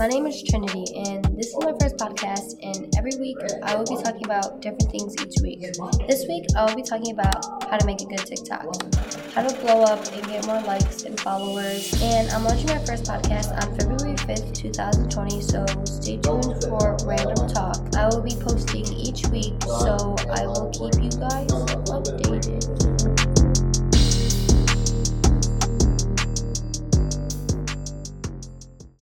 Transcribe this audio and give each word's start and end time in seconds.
My 0.00 0.06
name 0.06 0.26
is 0.26 0.42
Trinity, 0.42 0.86
and 0.96 1.22
this 1.36 1.48
is 1.48 1.56
my 1.58 1.74
first 1.78 1.98
podcast. 1.98 2.56
And 2.62 2.90
every 2.96 3.12
week, 3.20 3.36
I 3.62 3.76
will 3.76 3.84
be 3.84 4.02
talking 4.02 4.24
about 4.24 4.62
different 4.62 4.90
things 4.90 5.14
each 5.20 5.42
week. 5.42 5.60
This 6.08 6.26
week, 6.26 6.46
I 6.56 6.64
will 6.64 6.74
be 6.74 6.80
talking 6.80 7.12
about 7.12 7.44
how 7.68 7.76
to 7.76 7.84
make 7.84 8.00
a 8.00 8.06
good 8.06 8.24
TikTok, 8.24 8.64
how 9.34 9.46
to 9.46 9.54
blow 9.60 9.82
up 9.82 10.00
and 10.14 10.26
get 10.26 10.46
more 10.46 10.62
likes 10.62 11.02
and 11.02 11.20
followers. 11.20 11.92
And 12.00 12.30
I'm 12.30 12.44
launching 12.44 12.68
my 12.68 12.78
first 12.78 13.04
podcast 13.04 13.52
on 13.52 13.76
February 13.76 14.16
5th, 14.16 14.54
2020, 14.54 15.42
so 15.42 15.66
stay 15.84 16.16
tuned 16.16 16.64
for 16.64 16.96
Random 17.04 17.46
Talk. 17.48 17.76
I 17.94 18.06
will 18.08 18.22
be 18.22 18.36
posting 18.40 18.86
each 18.94 19.26
week, 19.26 19.52
so 19.64 20.16
I 20.30 20.46
will 20.46 20.70
keep 20.72 20.94
you 20.94 21.10
guys 21.20 21.50
updated. 21.92 22.69